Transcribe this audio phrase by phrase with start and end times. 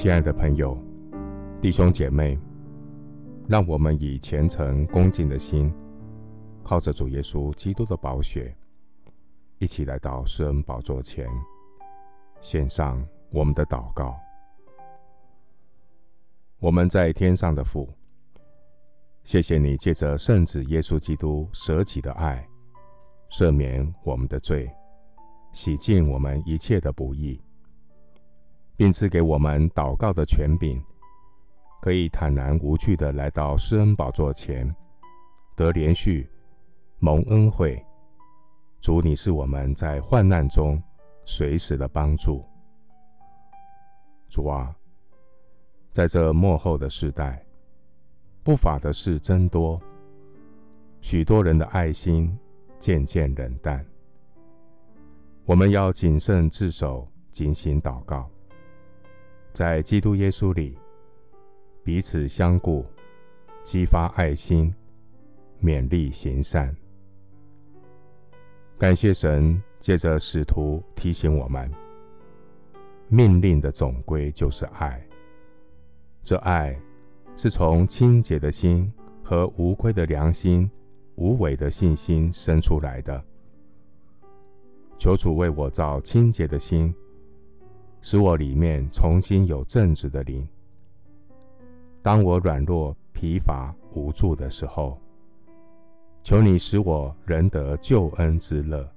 [0.00, 0.80] 亲爱的朋友、
[1.60, 2.38] 弟兄姐妹，
[3.48, 5.74] 让我们以虔诚恭敬的心，
[6.62, 8.56] 靠着主耶稣基督的宝血，
[9.58, 11.26] 一起来到施恩宝座前，
[12.40, 14.16] 献上我们的祷告。
[16.60, 17.92] 我们在天上的父，
[19.24, 22.48] 谢谢你借着圣子耶稣基督舍己的爱，
[23.30, 24.70] 赦免我们的罪，
[25.52, 27.42] 洗净我们一切的不义，
[28.78, 30.80] 并赐给我们祷告的权柄，
[31.82, 34.66] 可以坦然无惧地来到施恩宝座前，
[35.56, 36.24] 得怜恤、
[37.00, 37.84] 蒙恩惠。
[38.80, 40.80] 主，你是我们在患难中
[41.24, 42.42] 随时的帮助。
[44.28, 44.74] 主啊。
[45.90, 47.44] 在这末后的世代，
[48.44, 49.80] 不法的事增多，
[51.00, 52.38] 许多人的爱心
[52.78, 53.84] 渐渐冷淡。
[55.44, 58.30] 我们要谨慎自守，警醒祷告，
[59.58, 60.78] 在基督耶稣里
[61.82, 62.86] 彼此相顾，
[63.64, 64.72] 激发爱心，
[65.60, 66.72] 勉励行善。
[68.78, 71.68] 感谢神，借着使徒提醒我们，
[73.08, 75.04] 命令的总归就是爱。
[76.22, 76.80] 这爱
[77.34, 78.88] 是从清洁的心
[79.24, 80.70] 和无愧的良心、
[81.16, 83.20] 无伪的信心生出来的。
[84.98, 86.94] 求主为我造清洁的心，
[88.00, 90.46] 使我里面重新有正直的灵。
[92.02, 94.98] 当我软弱、疲乏、无助的时候，
[96.22, 98.88] 求你使我仍得救恩之乐，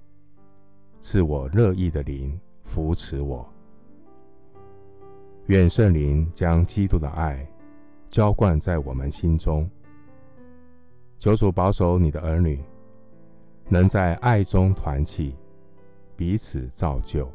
[0.99, 3.47] 赐我乐意的灵扶持我。
[5.47, 7.45] 愿圣灵将基督的爱
[8.09, 9.69] 浇灌在我们心中。
[11.17, 12.63] 求主保守你的儿女，
[13.67, 15.36] 能在爱中团契，
[16.15, 17.30] 彼此造就，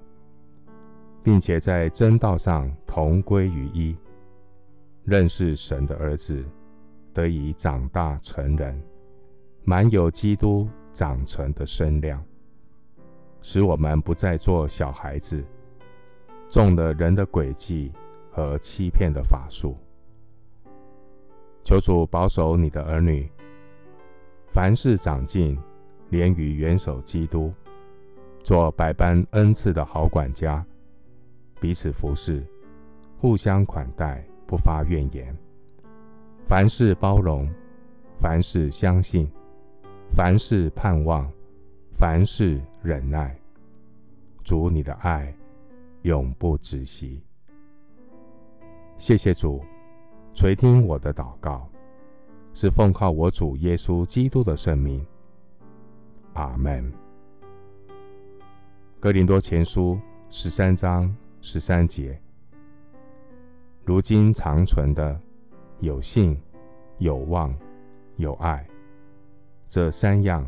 [1.27, 3.97] 并且在真道上同归于一，
[5.03, 6.45] 认识神的儿子，
[7.13, 8.81] 得以长大成人，
[9.65, 12.25] 满有基督长成的身量，
[13.43, 15.45] 使我们不再做小孩子。
[16.49, 17.91] 中了人的诡计
[18.31, 19.77] 和欺骗的法术，
[21.65, 23.29] 求主保守你的儿女，
[24.47, 25.59] 凡事长进，
[26.11, 27.53] 连于元首基督，
[28.45, 30.65] 做百般恩赐的好管家，
[31.61, 32.45] 彼此服侍，
[33.19, 35.37] 互相款待，不发怨言。
[36.45, 37.49] 凡事包容，
[38.19, 39.31] 凡事相信，
[40.11, 41.31] 凡事盼望，
[41.93, 43.37] 凡事忍耐。
[44.45, 45.35] 主你的爱。
[46.03, 47.21] 永不止息。
[48.97, 49.61] 谢谢主
[50.35, 51.69] 垂听我的祷告，
[52.55, 55.05] 是奉靠我主耶稣基督的圣名。
[56.35, 56.93] 阿门。
[59.01, 59.99] 哥林多前书
[60.31, 61.13] 十三章
[61.49, 62.21] 十三节：
[63.85, 65.17] 如今长存的
[65.79, 66.37] 有信、
[66.99, 67.57] 有望、
[68.17, 68.67] 有爱，
[69.69, 70.45] 这三样，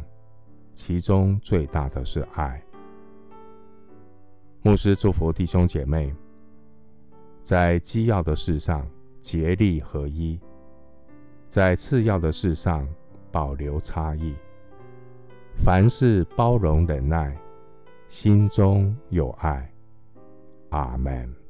[0.75, 2.60] 其中最大的是爱。
[4.62, 6.12] 牧师祝福弟兄姐妹，
[7.44, 8.84] 在基要的事上
[9.20, 10.37] 竭力合一，
[11.48, 12.84] 在次要的事上
[13.31, 14.34] 保留差异。
[15.54, 17.38] 凡事包容忍耐，
[18.08, 19.72] 心中有爱。
[20.71, 21.47] 阿门。